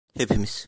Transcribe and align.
Hepimiz. 0.17 0.59